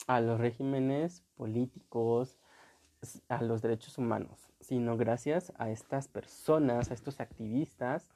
a 0.07 0.21
los 0.21 0.39
regímenes 0.39 1.23
políticos, 1.35 2.37
a 3.27 3.41
los 3.41 3.61
derechos 3.61 3.97
humanos, 3.97 4.49
sino 4.59 4.97
gracias 4.97 5.53
a 5.57 5.69
estas 5.69 6.07
personas, 6.07 6.89
a 6.89 6.93
estos 6.93 7.19
activistas 7.19 8.09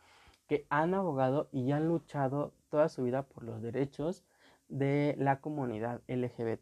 que 0.48 0.66
han 0.70 0.94
abogado 0.94 1.50
y 1.52 1.72
han 1.72 1.88
luchado 1.88 2.54
toda 2.70 2.90
su 2.90 3.04
vida 3.04 3.24
por 3.24 3.44
los 3.44 3.62
derechos 3.62 4.24
de 4.70 5.16
la 5.18 5.40
comunidad 5.42 6.02
LGBT. 6.08 6.62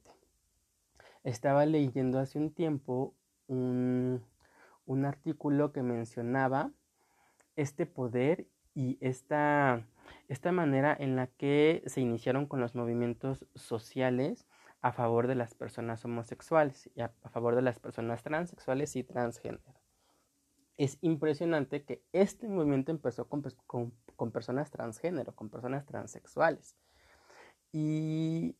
Estaba 1.23 1.65
leyendo 1.65 2.19
hace 2.19 2.39
un 2.39 2.51
tiempo 2.51 3.13
un, 3.49 4.23
un 4.85 5.05
artículo 5.05 5.73
que 5.73 5.83
mencionaba 5.83 6.71
este 7.55 7.85
poder 7.85 8.47
y 8.73 8.97
esta 9.01 9.83
esta 10.27 10.51
manera 10.51 10.95
en 10.97 11.15
la 11.15 11.27
que 11.27 11.83
se 11.87 12.01
iniciaron 12.01 12.45
con 12.45 12.61
los 12.61 12.75
movimientos 12.75 13.45
sociales 13.55 14.47
a 14.81 14.91
favor 14.91 15.27
de 15.27 15.35
las 15.35 15.55
personas 15.55 16.05
homosexuales 16.05 16.89
y 16.95 17.01
a, 17.01 17.09
favor 17.31 17.55
de 17.55 17.61
las 17.61 17.79
personas 17.79 18.23
transexuales 18.23 18.95
y 18.95 19.03
transgénero. 19.03 19.73
Es 20.77 20.97
impresionante 21.01 21.83
que 21.83 22.03
este 22.13 22.47
movimiento 22.47 22.91
empezó 22.91 23.27
con, 23.27 23.43
con 24.15 24.31
personas 24.31 24.71
transgénero, 24.71 25.35
con 25.35 25.49
personas 25.49 25.85
transexuales. 25.85 26.77
Y 27.73 28.55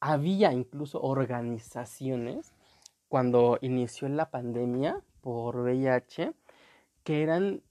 había 0.00 0.52
incluso 0.52 1.00
organizaciones 1.00 2.55
cuando 3.08 3.58
inició 3.60 4.08
la 4.08 4.30
pandemia 4.30 5.02
por 5.20 5.56
VIH 5.56 6.34
que 7.04 7.22
eran 7.22 7.62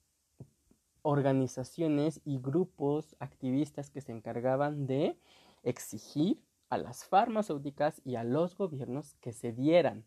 organizaciones 1.02 2.22
y 2.26 2.40
grupos 2.40 3.16
activistas 3.20 3.90
que 3.90 4.02
se 4.02 4.12
encargaban 4.12 4.88
de 4.88 5.20
exigir 5.64 6.42
a 6.70 6.78
las 6.78 7.06
farmacéuticas 7.06 8.02
y 8.04 8.16
a 8.16 8.24
los 8.24 8.58
gobiernos 8.58 9.16
que 9.16 9.34
se 9.34 9.52
dieran 9.52 10.06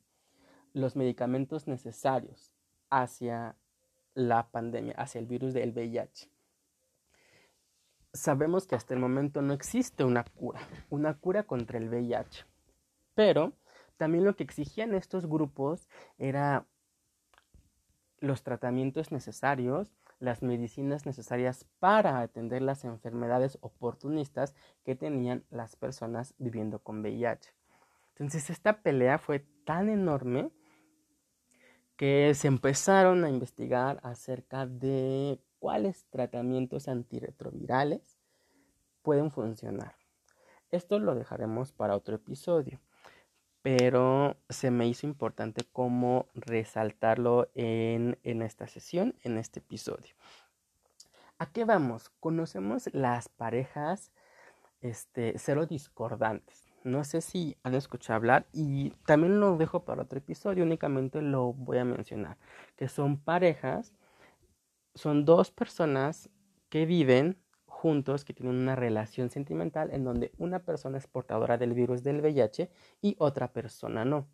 los 0.73 0.97
medicamentos 0.97 1.69
necesarios 1.69 2.53
hacia 2.91 3.57
la 4.15 4.51
pandemia, 4.51 4.95
hacia 4.95 5.21
el 5.21 5.27
virus 5.27 5.55
del 5.55 5.73
VIH. 5.73 6.31
sabemos 8.13 8.67
que 8.67 8.75
hasta 8.75 8.95
el 8.95 9.01
momento 9.01 9.43
no 9.43 9.53
existe 9.53 10.03
una 10.03 10.25
cura, 10.25 10.61
una 10.91 11.15
cura 11.15 11.45
contra 11.45 11.79
el 11.79 11.89
VIH. 11.89 12.45
Pero 13.15 13.53
también 13.99 14.25
lo 14.25 14.35
que 14.35 14.45
exigían 14.45 14.95
estos 14.95 15.27
grupos 15.27 15.89
era 16.17 16.67
los 18.21 18.43
tratamientos 18.43 19.13
necesarios, 19.13 19.93
las 20.19 20.43
medicinas 20.43 21.07
necesarias 21.07 21.67
para 21.79 22.21
atender 22.21 22.63
las 22.63 22.85
enfermedades 22.85 23.59
oportunistas 23.61 24.55
que 24.85 24.97
tenían 24.97 25.45
las 25.51 25.77
personas 25.77 26.35
viviendo 26.39 26.81
con 26.81 27.03
VIH. 27.03 27.51
Entonces 28.11 28.51
esta 28.51 28.83
pelea 28.83 29.19
fue 29.19 29.41
tan 29.65 29.89
enorme 29.89 30.51
que 31.97 32.33
se 32.35 32.49
empezaron 32.49 33.25
a 33.25 33.31
investigar 33.31 34.01
acerca 34.03 34.67
de 34.67 35.41
cuáles 35.59 36.07
tratamientos 36.11 36.89
antirretrovirales 36.89 38.19
pueden 39.03 39.31
funcionar. 39.31 39.97
Esto 40.71 40.99
lo 40.99 41.15
dejaremos 41.15 41.73
para 41.73 41.97
otro 41.97 42.17
episodio, 42.17 42.81
pero 43.63 44.37
se 44.49 44.71
me 44.71 44.87
hizo 44.87 45.07
importante 45.07 45.65
cómo 45.73 46.27
resaltarlo 46.35 47.49
en, 47.55 48.19
en 48.23 48.43
esta 48.43 48.67
sesión, 48.67 49.15
en 49.23 49.39
este 49.39 49.61
episodio. 49.61 50.15
¿A 51.39 51.47
qué 51.47 51.65
vamos? 51.65 52.11
Conocemos 52.21 52.89
las 52.93 53.29
parejas 53.29 54.13
este, 54.81 55.35
cero 55.39 55.67
discordantes. 55.67 56.67
No 56.85 57.05
sé 57.05 57.21
si 57.21 57.57
han 57.63 57.75
escuchado 57.75 58.17
hablar 58.17 58.47
y 58.53 58.91
también 59.05 59.41
lo 59.41 59.57
dejo 59.57 59.85
para 59.85 60.03
otro 60.03 60.19
episodio, 60.19 60.65
únicamente 60.65 61.21
lo 61.23 61.53
voy 61.53 61.79
a 61.79 61.85
mencionar, 61.85 62.37
que 62.77 62.89
son 62.89 63.19
parejas 63.19 63.93
son 64.95 65.25
dos 65.25 65.51
personas 65.51 66.29
que 66.69 66.87
viven 66.87 67.37
juntos, 67.79 68.25
que 68.25 68.35
tienen 68.35 68.57
una 68.57 68.75
relación 68.75 69.31
sentimental 69.31 69.93
en 69.93 70.03
donde 70.03 70.33
una 70.37 70.59
persona 70.59 70.99
es 70.99 71.07
portadora 71.07 71.59
del 71.59 71.75
virus 71.75 72.03
del 72.03 72.21
VIH 72.21 72.69
y 73.01 73.15
otra 73.21 73.53
persona 73.53 74.05
no. 74.05 74.27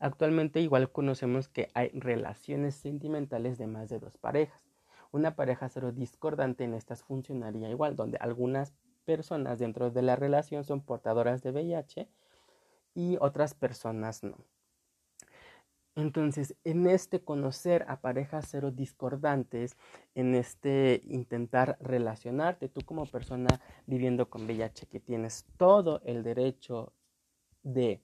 Actualmente 0.00 0.60
igual 0.60 0.90
conocemos 0.90 1.46
que 1.46 1.70
hay 1.74 1.90
relaciones 1.90 2.74
sentimentales 2.74 3.56
de 3.56 3.68
más 3.68 3.88
de 3.88 4.00
dos 4.00 4.18
parejas. 4.18 4.64
Una 5.12 5.36
pareja 5.36 5.68
cero 5.68 5.92
discordante 5.92 6.64
en 6.64 6.74
estas 6.74 7.04
funcionaría 7.04 7.70
igual, 7.70 7.94
donde 7.94 8.18
algunas 8.18 8.72
personas 9.04 9.60
dentro 9.60 9.92
de 9.92 10.02
la 10.02 10.16
relación 10.16 10.64
son 10.64 10.80
portadoras 10.80 11.40
de 11.40 11.52
VIH 11.52 12.08
y 12.96 13.16
otras 13.20 13.54
personas 13.54 14.24
no. 14.24 14.38
Entonces, 15.94 16.56
en 16.64 16.86
este 16.86 17.22
conocer 17.22 17.84
a 17.86 18.00
parejas 18.00 18.46
cero 18.48 18.70
discordantes, 18.70 19.76
en 20.14 20.34
este 20.34 21.02
intentar 21.04 21.76
relacionarte 21.80 22.68
tú 22.70 22.80
como 22.86 23.04
persona 23.04 23.60
viviendo 23.86 24.30
con 24.30 24.46
VIH, 24.46 24.86
que 24.86 25.00
tienes 25.00 25.44
todo 25.58 26.00
el 26.04 26.22
derecho 26.22 26.94
de 27.62 28.02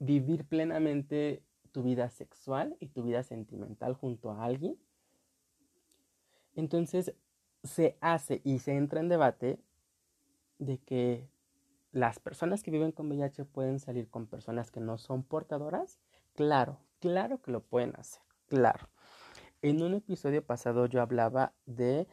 vivir 0.00 0.46
plenamente 0.46 1.44
tu 1.70 1.84
vida 1.84 2.10
sexual 2.10 2.76
y 2.80 2.88
tu 2.88 3.04
vida 3.04 3.22
sentimental 3.22 3.94
junto 3.94 4.32
a 4.32 4.44
alguien, 4.44 4.76
entonces 6.56 7.14
se 7.62 7.96
hace 8.00 8.40
y 8.42 8.58
se 8.58 8.76
entra 8.76 8.98
en 8.98 9.08
debate 9.08 9.60
de 10.58 10.78
que 10.78 11.28
las 11.92 12.18
personas 12.18 12.64
que 12.64 12.72
viven 12.72 12.90
con 12.90 13.06
VIH 13.08 13.44
pueden 13.44 13.78
salir 13.78 14.08
con 14.08 14.26
personas 14.26 14.72
que 14.72 14.80
no 14.80 14.98
son 14.98 15.22
portadoras. 15.22 16.00
Claro, 16.34 16.80
Claro 17.00 17.40
que 17.40 17.52
lo 17.52 17.62
pueden 17.62 17.94
hacer, 17.96 18.22
claro. 18.48 18.88
En 19.62 19.82
un 19.82 19.94
episodio 19.94 20.44
pasado 20.44 20.86
yo 20.86 21.00
hablaba 21.00 21.52
de 21.64 22.08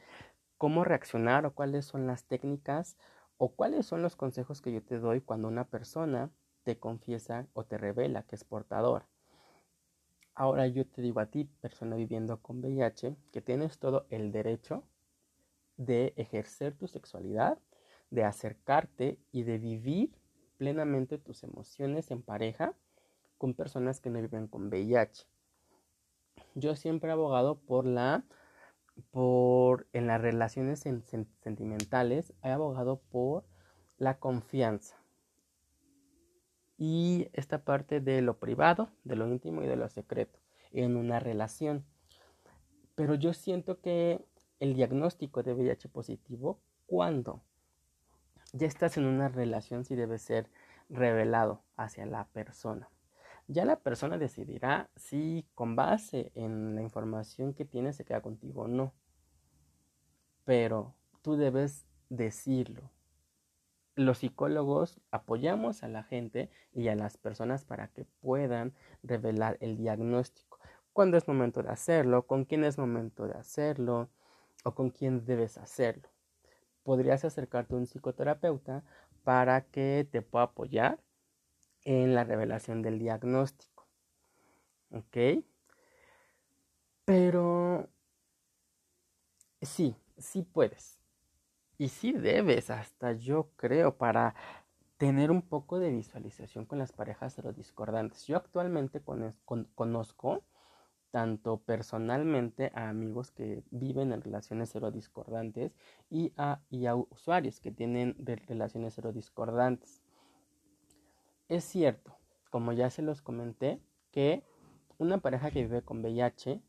cómo 0.58 0.84
reaccionar 0.84 1.46
o 1.46 1.56
cuáles 1.56 1.86
son 1.86 2.06
las 2.06 2.26
técnicas 2.26 2.96
o 3.38 3.56
cuáles 3.56 3.88
son 3.88 4.04
los 4.04 4.16
consejos 4.16 4.62
que 4.62 4.72
yo 4.72 4.84
te 4.84 5.00
doy 5.00 5.22
cuando 5.22 5.48
una 5.48 5.68
persona 5.68 6.32
te 6.64 6.78
confiesa 6.78 7.48
o 7.54 7.66
te 7.66 7.80
revela 7.80 8.24
que 8.24 8.36
es 8.36 8.44
portador. 8.44 9.08
Ahora 10.36 10.68
yo 10.68 10.86
te 10.86 11.02
digo 11.02 11.20
a 11.20 11.28
ti, 11.28 11.46
persona 11.62 11.96
viviendo 11.96 12.42
con 12.42 12.60
VIH, 12.60 13.16
que 13.32 13.42
tienes 13.42 13.80
todo 13.80 14.06
el 14.10 14.32
derecho 14.32 14.84
de 15.78 16.14
ejercer 16.16 16.76
tu 16.76 16.88
sexualidad, 16.88 17.58
de 18.12 18.24
acercarte 18.24 19.20
y 19.32 19.44
de 19.44 19.58
vivir 19.58 20.16
plenamente 20.58 21.18
tus 21.18 21.44
emociones 21.44 22.12
en 22.12 22.22
pareja 22.22 22.76
con 23.38 23.54
personas 23.54 24.00
que 24.00 24.10
no 24.10 24.22
viven 24.22 24.48
con 24.48 24.68
VIH. 24.68 25.26
Yo 26.56 26.76
siempre 26.76 27.10
he 27.10 27.14
abogado 27.14 27.60
por 27.60 27.86
la, 27.86 28.24
por, 29.12 29.88
en 29.94 30.08
las 30.08 30.22
relaciones 30.22 30.80
sentimentales, 30.80 32.34
he 32.44 32.50
abogado 32.50 33.02
por 33.12 33.46
la 33.98 34.20
confianza. 34.20 34.98
Y 36.78 37.30
esta 37.34 37.64
parte 37.64 38.02
de 38.02 38.22
lo 38.22 38.38
privado, 38.38 38.90
de 39.04 39.16
lo 39.16 39.28
íntimo 39.28 39.64
y 39.64 39.68
de 39.68 39.78
lo 39.78 39.88
secreto 39.90 40.40
en 40.72 40.98
una 40.98 41.20
relación. 41.20 41.86
Pero 42.96 43.16
yo 43.16 43.34
siento 43.34 43.80
que 43.80 44.26
el 44.60 44.74
diagnóstico 44.74 45.44
de 45.44 45.54
VIH 45.54 45.90
positivo, 45.90 46.60
cuando 46.86 47.42
ya 48.54 48.68
estás 48.68 48.98
en 48.98 49.06
una 49.06 49.28
relación, 49.28 49.86
sí 49.86 49.96
debe 49.96 50.18
ser 50.18 50.50
revelado 50.90 51.64
hacia 51.76 52.06
la 52.06 52.26
persona. 52.28 52.90
Ya 53.48 53.64
la 53.66 53.80
persona 53.80 54.18
decidirá 54.18 54.90
si 54.96 55.46
con 55.54 55.76
base 55.76 56.32
en 56.34 56.76
la 56.76 56.82
información 56.82 57.54
que 57.54 57.66
tiene 57.66 57.94
se 57.94 58.04
queda 58.04 58.22
contigo 58.22 58.64
o 58.64 58.68
no. 58.68 58.94
Pero 60.46 60.96
tú 61.22 61.36
debes 61.36 61.86
decirlo. 62.10 62.90
Los 63.96 64.20
psicólogos 64.20 65.00
apoyamos 65.12 65.84
a 65.84 65.88
la 65.88 66.04
gente 66.04 66.50
y 66.74 66.88
a 66.88 66.96
las 66.96 67.18
personas 67.18 67.66
para 67.66 67.88
que 67.88 68.06
puedan 68.20 68.74
revelar 69.04 69.58
el 69.62 69.78
diagnóstico. 69.78 70.60
¿Cuándo 70.92 71.18
es 71.18 71.28
momento 71.28 71.62
de 71.62 71.70
hacerlo? 71.70 72.26
¿Con 72.26 72.46
quién 72.46 72.64
es 72.64 72.78
momento 72.78 73.28
de 73.28 73.36
hacerlo? 73.36 74.10
¿O 74.64 74.74
con 74.74 74.90
quién 74.90 75.26
debes 75.26 75.58
hacerlo? 75.58 76.10
Podrías 76.84 77.24
acercarte 77.26 77.74
a 77.74 77.78
un 77.78 77.86
psicoterapeuta 77.86 78.84
para 79.24 79.62
que 79.62 80.08
te 80.12 80.22
pueda 80.22 80.46
apoyar 80.46 81.00
en 81.86 82.14
la 82.14 82.24
revelación 82.26 82.82
del 82.82 83.00
diagnóstico. 83.00 83.88
¿Ok? 84.92 85.46
Pero 87.06 87.90
sí, 89.62 89.96
sí 90.18 90.44
puedes. 90.44 91.00
Y 91.78 91.90
sí 91.90 92.14
debes, 92.14 92.70
hasta 92.70 93.14
yo 93.14 93.52
creo, 93.56 93.98
para 93.98 94.36
tener 94.98 95.32
un 95.32 95.42
poco 95.42 95.80
de 95.80 95.92
visualización 95.92 96.66
con 96.66 96.80
las 96.80 96.92
parejas 96.94 97.40
discordantes. 97.56 98.26
Yo 98.28 98.38
actualmente 98.38 99.02
conozco 99.76 100.44
tanto 101.12 101.62
personalmente 101.62 102.72
a 102.76 102.90
amigos 102.90 103.32
que 103.32 103.64
viven 103.72 104.12
en 104.12 104.22
relaciones 104.22 104.74
discordantes 104.94 105.74
y 106.10 106.34
a, 106.36 106.62
usuarios 107.10 107.60
que 107.60 107.72
tienen 107.72 108.16
relaciones 108.48 109.00
discordantes. 109.14 110.02
Es 111.48 111.64
cierto, 111.64 112.18
como 112.50 112.74
ya 112.74 112.90
se 112.90 113.04
los 113.04 113.22
comenté, 113.22 113.80
que 114.12 114.44
una 114.98 115.20
pareja 115.20 115.52
que 115.52 115.62
vive 115.62 115.84
con 115.84 116.00
VIH, 116.02 116.62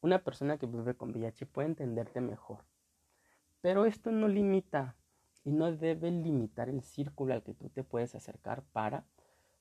una 0.00 0.24
persona 0.24 0.56
que 0.56 0.66
vive 0.66 0.94
con 0.94 1.10
VIH 1.10 1.44
puede 1.44 1.68
entenderte 1.68 2.22
mejor. 2.22 2.64
Pero 3.60 3.84
esto 3.84 4.10
no 4.10 4.26
limita 4.28 4.96
y 5.44 5.52
no 5.52 5.70
debe 5.72 6.10
limitar 6.10 6.70
el 6.70 6.82
círculo 6.82 7.34
al 7.34 7.42
que 7.42 7.52
tú 7.52 7.68
te 7.68 7.84
puedes 7.84 8.14
acercar 8.14 8.62
para 8.72 9.04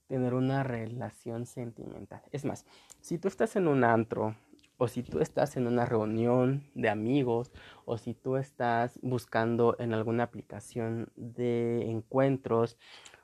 tener 0.08 0.34
una 0.34 0.64
relación 0.64 1.46
sentimental. 1.46 2.22
Es 2.32 2.46
más, 2.46 2.66
si 3.02 3.18
tú 3.18 3.28
estás 3.28 3.58
en 3.58 3.68
un 3.68 3.84
antro 3.84 4.36
o 4.78 4.88
si 4.88 5.04
tú 5.04 5.20
estás 5.20 5.58
en 5.58 5.68
una 5.68 5.86
reunión 5.86 6.64
de 6.74 6.90
amigos 6.90 7.52
o 7.86 7.98
si 7.98 8.14
tú 8.14 8.38
estás 8.38 8.98
buscando 9.02 9.76
en 9.80 9.94
alguna 9.94 10.24
aplicación 10.24 11.12
de 11.18 11.90
encuentros 11.92 12.78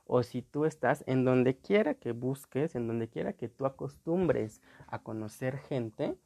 o 0.05 0.23
si 0.23 0.41
tú 0.41 0.65
estás 0.65 1.03
en 1.07 1.25
donde 1.25 1.57
quiera 1.57 1.95
que 1.95 2.11
busques, 2.11 2.75
en 2.75 2.87
donde 2.87 3.09
quiera 3.09 3.33
que 3.33 3.49
tú 3.49 3.65
acostumbres 3.65 4.61
a 4.87 4.99
conocer 4.99 5.57
gente 5.57 6.17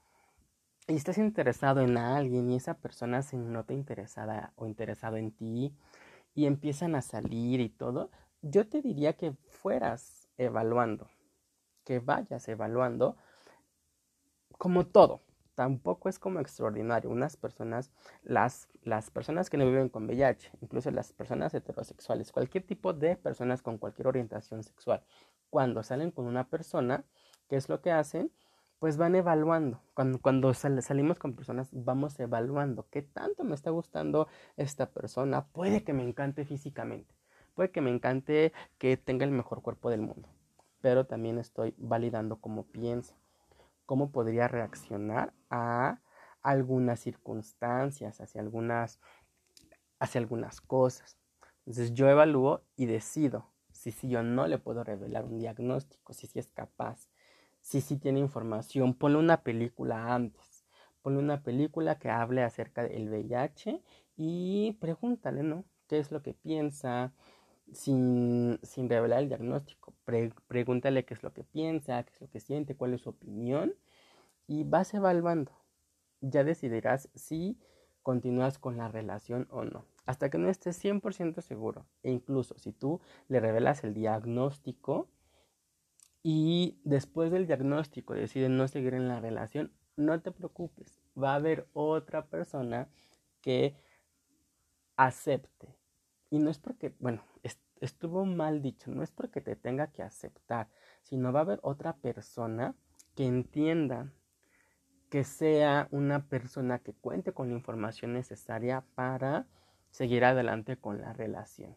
y 0.88 0.96
estás 0.96 1.18
interesado 1.18 1.82
en 1.82 1.98
alguien 1.98 2.50
y 2.50 2.56
esa 2.56 2.76
persona 2.76 3.22
se 3.22 3.38
nota 3.38 3.74
interesada 3.74 4.54
o 4.56 4.68
interesado 4.68 5.18
en 5.18 5.32
ti 5.32 5.74
y 6.36 6.46
empiezan 6.46 6.96
a 6.96 7.02
salir 7.02 7.60
y 7.60 7.70
todo, 7.70 8.12
yo 8.42 8.68
te 8.68 8.82
diría 8.82 9.14
que 9.14 9.34
fueras 9.50 10.30
evaluando, 10.38 11.10
que 11.86 12.00
vayas 12.00 12.48
evaluando 12.48 13.18
como 14.58 14.88
todo 14.88 15.22
tampoco 15.60 16.08
es 16.08 16.20
como 16.20 16.40
extraordinario. 16.40 17.10
Unas 17.10 17.36
personas, 17.36 17.92
las, 18.24 18.70
las 18.82 19.12
personas 19.12 19.50
que 19.50 19.58
no 19.58 19.66
viven 19.66 19.90
con 19.90 20.06
VIH, 20.06 20.54
incluso 20.62 20.90
las 20.90 21.12
personas 21.12 21.54
heterosexuales, 21.54 22.32
cualquier 22.32 22.64
tipo 22.66 22.94
de 22.94 23.18
personas 23.18 23.62
con 23.62 23.78
cualquier 23.78 24.08
orientación 24.08 24.64
sexual, 24.64 25.04
cuando 25.50 25.84
salen 25.84 26.12
con 26.12 26.28
una 26.28 26.48
persona, 26.48 27.04
¿qué 27.50 27.58
es 27.58 27.68
lo 27.68 27.82
que 27.82 27.92
hacen? 27.92 28.32
pues 28.80 28.96
van 28.96 29.14
evaluando. 29.16 29.82
Cuando, 29.94 30.22
cuando 30.22 30.54
salimos 30.54 31.20
con 31.20 31.34
personas, 31.34 31.68
vamos 31.74 32.18
evaluando 32.22 32.88
qué 32.90 33.02
tanto 33.02 33.44
me 33.44 33.54
está 33.54 33.72
gustando 33.72 34.30
esta 34.56 34.90
persona. 34.90 35.48
Puede 35.48 35.84
que 35.84 35.92
me 35.92 36.04
encante 36.04 36.46
físicamente, 36.46 37.14
puede 37.54 37.72
que 37.72 37.82
me 37.82 37.90
encante 37.90 38.54
que 38.78 38.96
tenga 38.96 39.26
el 39.26 39.32
mejor 39.32 39.62
cuerpo 39.62 39.90
del 39.90 40.00
mundo, 40.00 40.30
pero 40.80 41.06
también 41.06 41.38
estoy 41.38 41.76
validando 41.78 42.38
cómo 42.38 42.64
piensa, 42.64 43.19
cómo 43.90 44.12
podría 44.12 44.48
reaccionar 44.48 45.34
a 45.50 46.00
algunas 46.44 47.00
circunstancias, 47.00 48.22
hacia 48.22 48.40
algunas, 48.40 49.00
hacia 49.98 50.22
algunas 50.22 50.62
cosas. 50.62 51.18
Entonces 51.66 51.96
yo 51.96 52.08
evalúo 52.08 52.62
y 52.76 52.86
decido 52.86 53.52
si 53.72 53.90
sí 53.90 54.08
yo 54.08 54.22
no 54.22 54.46
le 54.46 54.60
puedo 54.60 54.84
revelar 54.84 55.26
un 55.26 55.40
diagnóstico, 55.40 56.14
si 56.14 56.28
sí 56.28 56.38
es 56.38 56.50
capaz 56.50 57.10
si 57.62 57.82
sí 57.82 57.98
tiene 57.98 58.20
información, 58.20 58.94
ponle 58.94 59.18
una 59.18 59.42
película 59.42 60.14
antes, 60.14 60.68
ponle 61.02 61.18
una 61.18 61.42
película 61.42 61.98
que 61.98 62.12
hable 62.12 62.44
acerca 62.44 62.84
del 62.84 63.10
VIH 63.10 63.82
y 64.18 64.78
pregúntale, 64.80 65.42
¿no? 65.42 65.66
¿Qué 65.88 65.98
es 65.98 66.12
lo 66.12 66.22
que 66.22 66.36
piensa? 66.36 67.12
Sin, 67.72 68.60
sin 68.64 68.90
revelar 68.90 69.20
el 69.20 69.30
diagnóstico, 69.30 69.94
pregúntale 70.48 71.06
qué 71.06 71.14
es 71.14 71.24
lo 71.24 71.34
que 71.34 71.44
piensa, 71.44 72.04
qué 72.04 72.12
es 72.14 72.22
lo 72.22 72.30
que 72.30 72.40
siente, 72.40 72.76
cuál 72.76 72.94
es 72.94 73.02
su 73.02 73.10
opinión 73.10 73.76
y 74.48 74.64
vas 74.64 74.94
evaluando. 74.94 75.52
Ya 76.22 76.44
decidirás 76.44 77.10
si 77.14 77.60
continúas 78.02 78.58
con 78.58 78.78
la 78.78 78.88
relación 78.88 79.48
o 79.52 79.64
no. 79.66 79.86
Hasta 80.06 80.30
que 80.30 80.40
no 80.40 80.50
estés 80.50 80.84
100% 80.84 81.42
seguro. 81.42 81.86
E 82.02 82.12
incluso 82.12 82.58
si 82.58 82.72
tú 82.72 83.00
le 83.28 83.40
revelas 83.40 83.84
el 83.84 83.94
diagnóstico, 83.94 85.08
y 86.24 86.80
después 86.84 87.32
del 87.32 87.48
diagnóstico 87.48 88.14
deciden 88.14 88.58
no 88.58 88.68
seguir 88.68 88.94
en 88.94 89.08
la 89.08 89.20
relación, 89.20 89.72
no 89.96 90.22
te 90.22 90.32
preocupes, 90.32 91.00
va 91.22 91.34
a 91.34 91.36
haber 91.36 91.68
otra 91.74 92.26
persona 92.26 92.90
que 93.42 93.76
acepte. 94.98 95.79
Y 96.30 96.40
no 96.40 96.50
es 96.50 96.60
porque, 96.60 96.94
bueno, 97.00 97.24
estuvo 97.82 98.26
mal 98.26 98.62
dicho, 98.62 98.92
no 98.92 99.04
es 99.04 99.12
porque 99.12 99.42
te 99.42 99.56
tenga 99.56 99.88
que 99.92 100.04
aceptar, 100.04 100.70
sino 101.02 101.32
va 101.34 101.40
a 101.40 101.44
haber 101.44 101.60
otra 101.64 101.98
persona 101.98 102.76
que 103.16 103.26
entienda 103.26 104.12
que 105.10 105.24
sea 105.24 105.88
una 105.92 106.28
persona 106.28 106.80
que 106.80 106.94
cuente 106.94 107.34
con 107.34 107.50
la 107.50 107.56
información 107.56 108.14
necesaria 108.14 108.86
para 108.96 109.48
seguir 109.90 110.24
adelante 110.24 110.78
con 110.78 111.02
la 111.02 111.14
relación. 111.14 111.76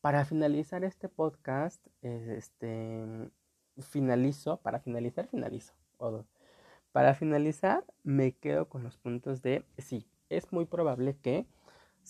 Para 0.00 0.24
finalizar 0.24 0.82
este 0.82 1.08
podcast, 1.08 1.86
este, 2.02 3.30
finalizo, 3.80 4.56
para 4.58 4.80
finalizar, 4.80 5.28
finalizo. 5.28 5.74
Para 6.92 7.14
finalizar, 7.14 7.84
me 8.02 8.32
quedo 8.32 8.68
con 8.68 8.82
los 8.82 8.96
puntos 8.96 9.42
de, 9.42 9.64
sí, 9.78 10.08
es 10.28 10.52
muy 10.52 10.64
probable 10.64 11.16
que 11.22 11.46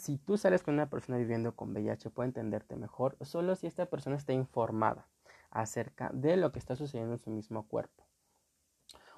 si 0.01 0.17
tú 0.17 0.39
sales 0.39 0.63
con 0.63 0.75
una 0.75 0.89
persona 0.89 1.19
viviendo 1.19 1.55
con 1.55 1.73
VIH 1.73 2.11
pueda 2.11 2.27
entenderte 2.27 2.75
mejor 2.75 3.17
solo 3.21 3.55
si 3.55 3.67
esta 3.67 3.87
persona 3.87 4.17
está 4.17 4.33
informada 4.33 5.07
acerca 5.51 6.11
de 6.15 6.37
lo 6.37 6.53
que 6.53 6.59
está 6.59 6.75
sucediendo 6.75 7.15
en 7.15 7.19
su 7.19 7.31
mismo 7.31 7.69
cuerpo. 7.69 8.07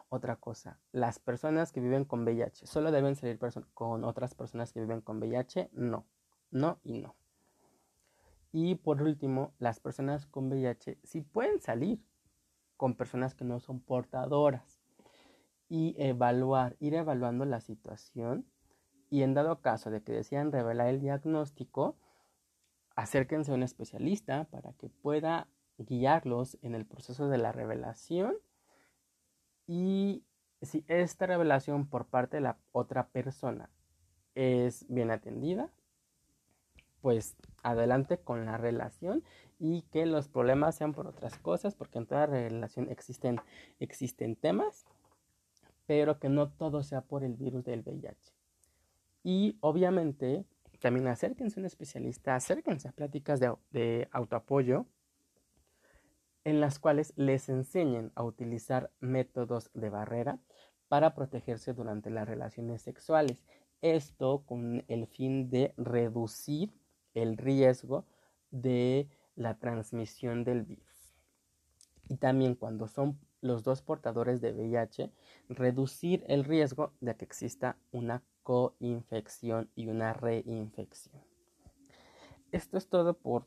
Otra 0.08 0.36
cosa, 0.36 0.78
las 0.90 1.18
personas 1.18 1.72
que 1.72 1.80
viven 1.80 2.04
con 2.04 2.24
VIH 2.24 2.66
solo 2.66 2.90
deben 2.90 3.14
salir 3.14 3.38
con 3.72 4.04
otras 4.04 4.34
personas 4.34 4.72
que 4.72 4.80
viven 4.80 5.00
con 5.00 5.18
VIH, 5.18 5.70
no, 5.72 6.04
no 6.50 6.80
y 6.82 6.98
no. 6.98 7.14
Y 8.50 8.74
por 8.74 9.00
último, 9.00 9.54
las 9.58 9.80
personas 9.80 10.26
con 10.26 10.48
VIH 10.48 10.98
sí 11.04 11.22
pueden 11.22 11.60
salir 11.60 12.04
con 12.76 12.94
personas 12.94 13.34
que 13.34 13.44
no 13.44 13.60
son 13.60 13.80
portadoras 13.80 14.80
y 15.68 15.94
evaluar, 15.96 16.76
ir 16.80 16.94
evaluando 16.94 17.44
la 17.44 17.60
situación 17.60 18.51
y 19.12 19.24
en 19.24 19.34
dado 19.34 19.60
caso 19.60 19.90
de 19.90 20.02
que 20.02 20.10
desean 20.10 20.52
revelar 20.52 20.86
el 20.86 20.98
diagnóstico, 20.98 21.96
acérquense 22.96 23.52
a 23.52 23.54
un 23.54 23.62
especialista 23.62 24.44
para 24.44 24.72
que 24.72 24.88
pueda 24.88 25.48
guiarlos 25.76 26.56
en 26.62 26.74
el 26.74 26.86
proceso 26.86 27.28
de 27.28 27.36
la 27.36 27.52
revelación 27.52 28.34
y 29.66 30.24
si 30.62 30.82
esta 30.88 31.26
revelación 31.26 31.88
por 31.88 32.06
parte 32.06 32.38
de 32.38 32.40
la 32.40 32.56
otra 32.72 33.08
persona 33.08 33.68
es 34.34 34.86
bien 34.88 35.10
atendida, 35.10 35.68
pues 37.02 37.36
adelante 37.62 38.16
con 38.16 38.46
la 38.46 38.56
relación 38.56 39.22
y 39.58 39.82
que 39.92 40.06
los 40.06 40.28
problemas 40.28 40.76
sean 40.76 40.94
por 40.94 41.06
otras 41.06 41.36
cosas, 41.36 41.74
porque 41.74 41.98
en 41.98 42.06
toda 42.06 42.24
relación 42.24 42.88
existen, 42.88 43.42
existen 43.78 44.36
temas, 44.36 44.86
pero 45.84 46.18
que 46.18 46.30
no 46.30 46.48
todo 46.48 46.82
sea 46.82 47.02
por 47.02 47.24
el 47.24 47.34
virus 47.34 47.62
del 47.64 47.82
VIH. 47.82 48.41
Y 49.22 49.56
obviamente 49.60 50.44
también 50.80 51.06
acérquense 51.06 51.58
a 51.58 51.62
un 51.62 51.66
especialista, 51.66 52.34
acérquense 52.34 52.88
a 52.88 52.92
pláticas 52.92 53.38
de, 53.40 53.54
de 53.70 54.08
autoapoyo 54.10 54.86
en 56.44 56.60
las 56.60 56.78
cuales 56.78 57.12
les 57.16 57.48
enseñen 57.48 58.10
a 58.16 58.24
utilizar 58.24 58.90
métodos 59.00 59.70
de 59.74 59.90
barrera 59.90 60.40
para 60.88 61.14
protegerse 61.14 61.72
durante 61.72 62.10
las 62.10 62.26
relaciones 62.28 62.82
sexuales. 62.82 63.44
Esto 63.80 64.42
con 64.44 64.84
el 64.88 65.06
fin 65.06 65.50
de 65.50 65.72
reducir 65.76 66.72
el 67.14 67.36
riesgo 67.36 68.04
de 68.50 69.08
la 69.34 69.58
transmisión 69.58 70.44
del 70.44 70.62
virus. 70.62 71.14
Y 72.08 72.16
también 72.16 72.54
cuando 72.54 72.88
son 72.88 73.18
los 73.40 73.62
dos 73.62 73.82
portadores 73.82 74.40
de 74.40 74.52
VIH, 74.52 75.10
reducir 75.48 76.24
el 76.28 76.44
riesgo 76.44 76.92
de 77.00 77.16
que 77.16 77.24
exista 77.24 77.76
una 77.90 78.22
coinfección 78.42 79.70
y 79.74 79.88
una 79.88 80.12
reinfección. 80.12 81.22
Esto 82.50 82.76
es 82.76 82.88
todo 82.88 83.14
por 83.14 83.46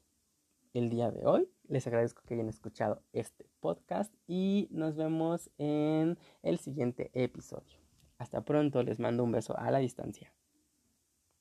el 0.73 0.89
día 0.89 1.11
de 1.11 1.25
hoy. 1.25 1.49
Les 1.67 1.85
agradezco 1.87 2.21
que 2.25 2.33
hayan 2.33 2.49
escuchado 2.49 3.01
este 3.13 3.47
podcast 3.59 4.13
y 4.27 4.67
nos 4.71 4.95
vemos 4.95 5.49
en 5.57 6.17
el 6.43 6.59
siguiente 6.59 7.11
episodio. 7.13 7.77
Hasta 8.17 8.43
pronto, 8.43 8.83
les 8.83 8.99
mando 8.99 9.23
un 9.23 9.31
beso 9.31 9.57
a 9.57 9.71
la 9.71 9.79
distancia. 9.79 10.33